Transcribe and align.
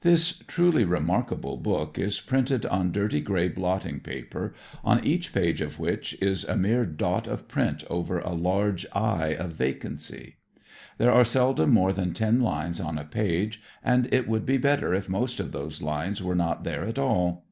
This 0.00 0.38
truly 0.46 0.82
remarkable 0.82 1.58
book 1.58 1.98
is 1.98 2.22
printed 2.22 2.64
on 2.64 2.90
dirty 2.90 3.20
gray 3.20 3.48
blotting 3.48 4.00
paper, 4.00 4.54
on 4.82 5.04
each 5.04 5.34
page 5.34 5.60
of 5.60 5.78
which 5.78 6.16
is 6.22 6.44
a 6.44 6.56
mere 6.56 6.86
dot 6.86 7.26
of 7.26 7.48
print 7.48 7.84
over 7.90 8.18
a 8.20 8.30
large 8.32 8.86
I 8.94 9.26
of 9.34 9.52
vacancy. 9.52 10.36
There 10.96 11.12
are 11.12 11.22
seldom 11.26 11.70
more 11.70 11.92
than 11.92 12.14
ten 12.14 12.40
lines 12.40 12.80
on 12.80 12.96
a 12.96 13.04
page, 13.04 13.60
and 13.84 14.08
it 14.10 14.26
would 14.26 14.46
be 14.46 14.56
better 14.56 14.94
if 14.94 15.10
most 15.10 15.38
of 15.38 15.52
those 15.52 15.82
lines 15.82 16.22
were 16.22 16.34
not 16.34 16.64
there 16.64 16.84
at 16.84 16.98
all. 16.98 17.44